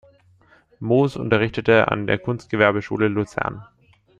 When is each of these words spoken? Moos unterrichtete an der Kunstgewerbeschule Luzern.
Moos 0.79 1.15
unterrichtete 1.15 1.89
an 1.91 2.07
der 2.07 2.17
Kunstgewerbeschule 2.17 3.07
Luzern. 3.07 3.67